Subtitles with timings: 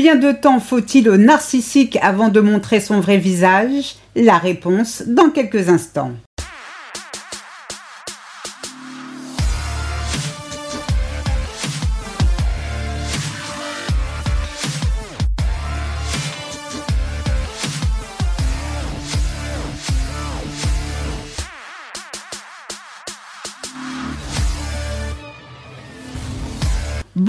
[0.00, 3.96] Combien de temps faut-il au narcissique avant de montrer son vrai visage?
[4.16, 6.12] La réponse dans quelques instants.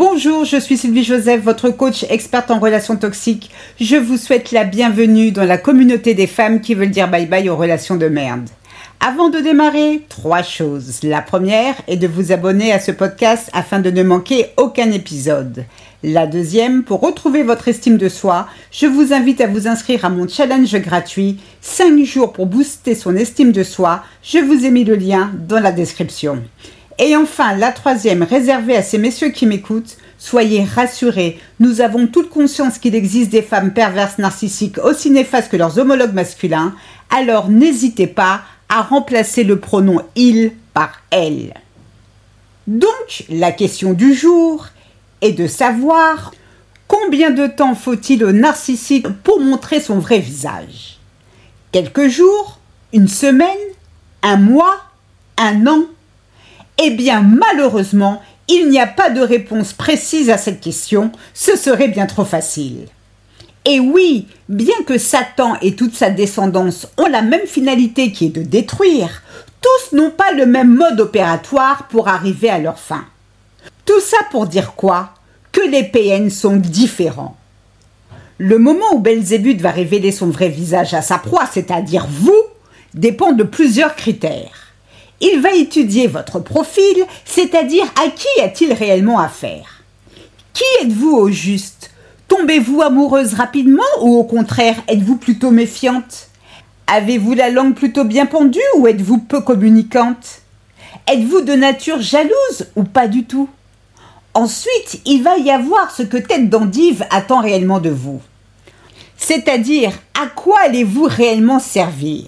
[0.04, 3.52] Bonjour, je suis Sylvie Joseph, votre coach experte en relations toxiques.
[3.80, 7.48] Je vous souhaite la bienvenue dans la communauté des femmes qui veulent dire bye bye
[7.50, 8.50] aux relations de merde.
[9.00, 11.04] Avant de démarrer, trois choses.
[11.04, 15.66] La première est de vous abonner à ce podcast afin de ne manquer aucun épisode.
[16.02, 20.10] La deuxième, pour retrouver votre estime de soi, je vous invite à vous inscrire à
[20.10, 24.02] mon challenge gratuit 5 jours pour booster son estime de soi.
[24.24, 26.42] Je vous ai mis le lien dans la description.
[27.04, 32.30] Et enfin, la troisième, réservée à ces messieurs qui m'écoutent, soyez rassurés, nous avons toute
[32.30, 36.76] conscience qu'il existe des femmes perverses narcissiques aussi néfastes que leurs homologues masculins,
[37.10, 41.56] alors n'hésitez pas à remplacer le pronom il par elle.
[42.68, 44.68] Donc, la question du jour
[45.22, 46.32] est de savoir
[46.88, 51.00] combien de temps faut-il au narcissique pour montrer son vrai visage?
[51.72, 52.60] Quelques jours
[52.94, 53.50] Une semaine
[54.22, 54.78] Un mois
[55.38, 55.86] Un an?
[56.84, 61.88] Eh bien, malheureusement, il n'y a pas de réponse précise à cette question, ce serait
[61.88, 62.88] bien trop facile.
[63.66, 68.30] Et oui, bien que Satan et toute sa descendance ont la même finalité qui est
[68.30, 69.22] de détruire,
[69.62, 73.06] tous n'ont pas le même mode opératoire pour arriver à leur fin.
[73.86, 75.14] Tout ça pour dire quoi?
[75.52, 77.38] Que les PN sont différents.
[78.40, 82.42] Le moment où Belzébuth va révéler son vrai visage à sa proie, c'est-à-dire vous,
[82.96, 84.61] dépend de plusieurs critères.
[85.22, 89.84] Il va étudier votre profil, c'est-à-dire à qui a-t-il réellement affaire?
[90.54, 91.92] Qui êtes-vous au juste?
[92.28, 96.30] Tombez-vous amoureuse rapidement ou au contraire êtes-vous plutôt méfiante?
[96.88, 100.42] Avez-vous la langue plutôt bien pendue ou êtes-vous peu communicante?
[101.08, 103.48] Êtes-vous de nature jalouse ou pas du tout?
[104.34, 108.22] Ensuite, il va y avoir ce que tête d'endive attend réellement de vous.
[109.18, 112.26] C'est-à-dire, à quoi allez-vous réellement servir?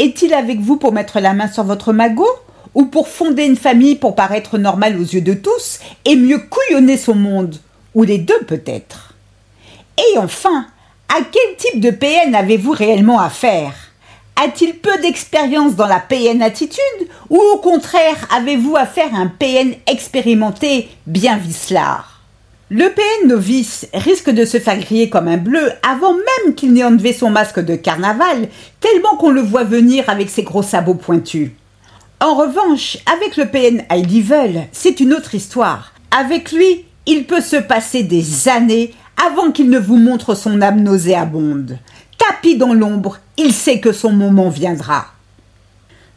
[0.00, 2.30] Est-il avec vous pour mettre la main sur votre magot
[2.74, 6.96] ou pour fonder une famille pour paraître normal aux yeux de tous et mieux couillonner
[6.96, 7.56] son monde
[7.94, 9.12] Ou les deux peut-être?
[9.98, 10.66] Et enfin,
[11.08, 13.74] à quel type de PN avez-vous réellement affaire?
[14.42, 16.80] A-t-il peu d'expérience dans la PN attitude
[17.28, 22.09] ou au contraire avez-vous affaire à un PN expérimenté bien vicelard?
[22.72, 26.84] Le PN novice risque de se faire griller comme un bleu avant même qu'il n'ait
[26.84, 28.48] enlevé son masque de carnaval,
[28.78, 31.50] tellement qu'on le voit venir avec ses gros sabots pointus.
[32.20, 35.94] En revanche, avec le PN high level, c'est une autre histoire.
[36.16, 38.94] Avec lui, il peut se passer des années
[39.26, 41.76] avant qu'il ne vous montre son âme nauséabonde.
[42.18, 45.06] Tapis dans l'ombre, il sait que son moment viendra.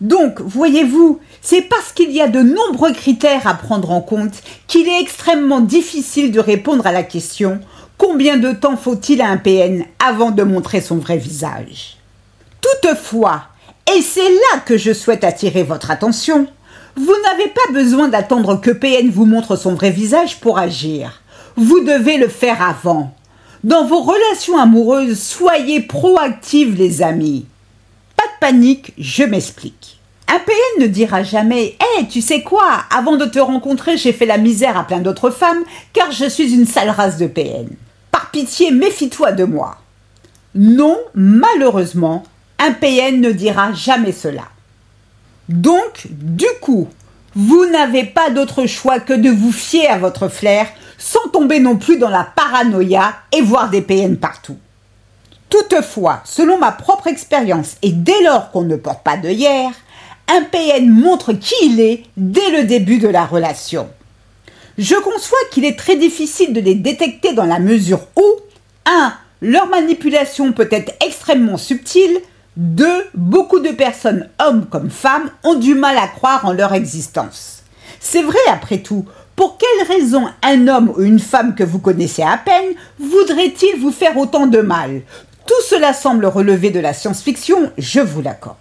[0.01, 4.87] Donc, voyez-vous, c'est parce qu'il y a de nombreux critères à prendre en compte qu'il
[4.87, 7.59] est extrêmement difficile de répondre à la question
[7.97, 11.97] combien de temps faut-il à un PN avant de montrer son vrai visage?
[12.61, 13.43] Toutefois,
[13.95, 16.47] et c'est là que je souhaite attirer votre attention,
[16.95, 21.21] vous n'avez pas besoin d'attendre que PN vous montre son vrai visage pour agir.
[21.55, 23.13] Vous devez le faire avant.
[23.63, 27.45] Dans vos relations amoureuses, soyez proactives les amis.
[28.43, 30.01] Panique, je m'explique.
[30.27, 34.25] Un PN ne dira jamais Hé, tu sais quoi Avant de te rencontrer, j'ai fait
[34.25, 37.69] la misère à plein d'autres femmes, car je suis une sale race de PN.
[38.11, 39.77] Par pitié, méfie-toi de moi.
[40.55, 42.25] Non, malheureusement,
[42.59, 44.43] un PN ne dira jamais cela.
[45.47, 46.89] Donc, du coup,
[47.35, 50.67] vous n'avez pas d'autre choix que de vous fier à votre flair
[50.97, 54.57] sans tomber non plus dans la paranoïa et voir des PN partout.
[55.53, 59.69] Toutefois, selon ma propre expérience et dès lors qu'on ne porte pas de hier,
[60.27, 63.87] un PN montre qui il est dès le début de la relation.
[64.79, 68.23] Je conçois qu'il est très difficile de les détecter dans la mesure où
[68.87, 69.13] 1.
[69.43, 72.17] Leur manipulation peut être extrêmement subtile
[72.57, 72.85] 2.
[73.13, 77.61] Beaucoup de personnes, hommes comme femmes, ont du mal à croire en leur existence.
[77.99, 79.05] C'est vrai après tout,
[79.35, 83.91] pour quelle raison un homme ou une femme que vous connaissez à peine voudrait-il vous
[83.91, 85.03] faire autant de mal?
[85.45, 88.57] Tout cela semble relever de la science-fiction, je vous l'accorde.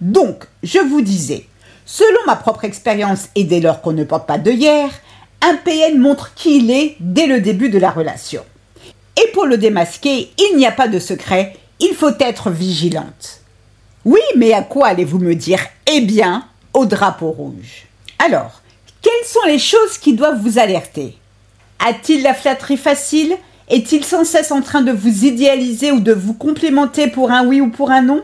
[0.00, 1.46] Donc, je vous disais,
[1.86, 4.90] selon ma propre expérience et dès lors qu'on ne porte pas de hier,
[5.40, 8.44] un PN montre qui il est dès le début de la relation.
[9.16, 13.40] Et pour le démasquer, il n'y a pas de secret, il faut être vigilante.
[14.04, 17.86] Oui, mais à quoi allez-vous me dire Eh bien, au drapeau rouge.
[18.18, 18.60] Alors,
[19.00, 21.16] quelles sont les choses qui doivent vous alerter?
[21.78, 23.36] A-t-il la flatterie facile?
[23.68, 27.60] Est-il sans cesse en train de vous idéaliser ou de vous complémenter pour un oui
[27.60, 28.22] ou pour un non?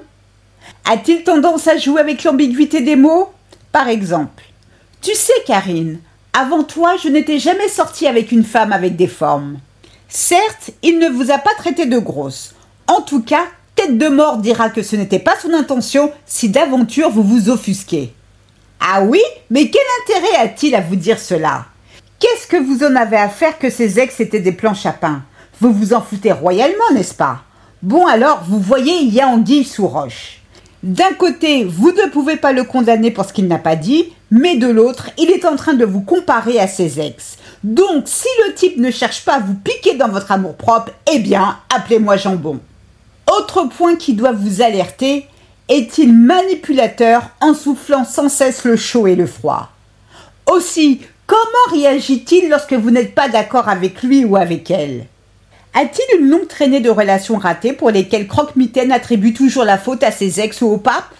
[0.84, 3.30] A-t-il tendance à jouer avec l'ambiguïté des mots?
[3.72, 4.42] Par exemple,
[5.00, 6.00] tu sais Karine,
[6.38, 9.58] avant toi je n'étais jamais sortie avec une femme avec des formes.
[10.08, 12.54] Certes, il ne vous a pas traité de grosse.
[12.86, 13.44] En tout cas,
[13.76, 18.12] tête de mort dira que ce n'était pas son intention si d'aventure vous vous offusquez.
[18.80, 19.22] Ah oui?
[19.50, 21.66] Mais quel intérêt a-t-il à vous dire cela?
[22.18, 24.92] Qu'est-ce que vous en avez à faire que ces ex étaient des planches à
[25.60, 27.42] Vous vous en foutez royalement, n'est-ce pas?
[27.82, 29.28] Bon alors, vous voyez, il y a
[29.64, 30.40] sous roche.
[30.82, 34.56] D'un côté, vous ne pouvez pas le condamner pour ce qu'il n'a pas dit, mais
[34.56, 37.36] de l'autre, il est en train de vous comparer à ses ex.
[37.62, 41.58] Donc, si le type ne cherche pas à vous piquer dans votre amour-propre, eh bien,
[41.74, 42.60] appelez-moi jambon.
[43.38, 45.26] Autre point qui doit vous alerter,
[45.68, 49.70] est-il manipulateur en soufflant sans cesse le chaud et le froid?
[50.50, 55.06] Aussi, Comment réagit-il lorsque vous n'êtes pas d'accord avec lui ou avec elle?
[55.72, 60.10] A-t-il une longue traînée de relations ratées pour lesquelles Croque-Mitaine attribue toujours la faute à
[60.10, 61.14] ses ex ou au pape?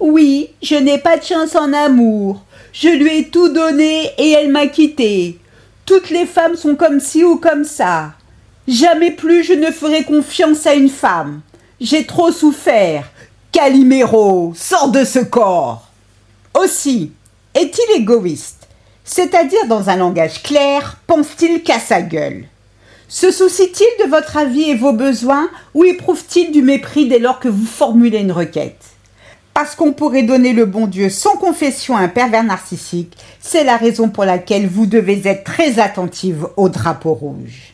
[0.00, 2.42] Oui, je n'ai pas de chance en amour.
[2.72, 5.38] Je lui ai tout donné et elle m'a quitté.
[5.84, 8.12] Toutes les femmes sont comme ci ou comme ça.
[8.66, 11.40] Jamais plus je ne ferai confiance à une femme.
[11.80, 13.08] J'ai trop souffert.
[13.52, 15.88] Calimero, sors de ce corps.
[16.58, 17.12] Aussi,
[17.54, 18.66] est-il égoïste?
[19.04, 22.44] C'est-à-dire dans un langage clair, pense-t-il qu'à sa gueule?
[23.10, 27.48] Se soucie-t-il de votre avis et vos besoins ou éprouve-t-il du mépris dès lors que
[27.48, 28.84] vous formulez une requête?
[29.54, 33.78] Parce qu'on pourrait donner le bon Dieu sans confession à un pervers narcissique, c'est la
[33.78, 37.72] raison pour laquelle vous devez être très attentive au drapeau rouge.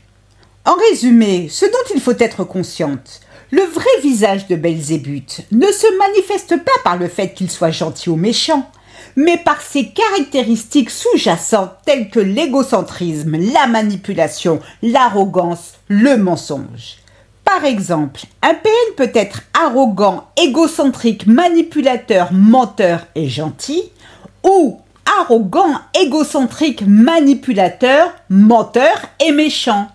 [0.65, 3.21] En résumé, ce dont il faut être consciente,
[3.51, 8.09] le vrai visage de Belzébuth ne se manifeste pas par le fait qu'il soit gentil
[8.09, 8.71] ou méchant,
[9.17, 16.99] mais par ses caractéristiques sous-jacentes telles que l'égocentrisme, la manipulation, l'arrogance, le mensonge.
[17.45, 23.83] Par exemple, un PN peut être arrogant, égocentrique, manipulateur, menteur et gentil,
[24.43, 24.81] ou
[25.21, 29.89] arrogant, égocentrique, manipulateur, menteur et méchant.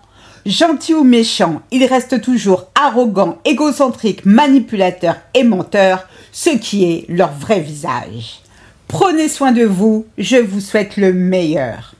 [0.46, 7.32] Gentil ou méchant, il reste toujours arrogant, égocentrique, manipulateur et menteur, ce qui est leur
[7.32, 8.40] vrai visage.
[8.90, 11.94] Prenez soin de vous, je vous souhaite le meilleur.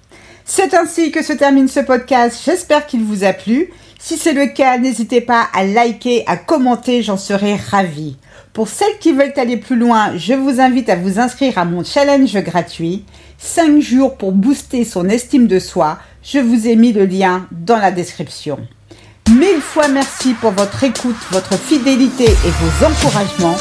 [0.45, 3.71] C'est ainsi que se termine ce podcast, j'espère qu'il vous a plu.
[4.01, 8.17] Si c'est le cas, n'hésitez pas à liker, à commenter, j'en serai ravie.
[8.53, 11.85] Pour celles qui veulent aller plus loin, je vous invite à vous inscrire à mon
[11.85, 13.05] challenge gratuit.
[13.39, 16.01] 5 jours pour booster son estime de soi.
[16.25, 18.59] Je vous ai mis le lien dans la description.
[19.31, 23.57] Mille fois merci pour votre écoute, votre fidélité et vos encouragements.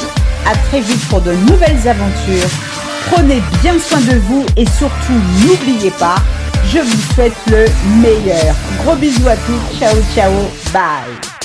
[0.48, 5.90] À très vite pour de nouvelles aventures Prenez bien soin de vous et surtout n'oubliez
[5.92, 6.16] pas,
[6.72, 7.66] je vous souhaite le
[8.00, 8.54] meilleur.
[8.84, 9.78] Gros bisous à tous.
[9.78, 10.32] Ciao ciao.
[10.72, 11.39] Bye.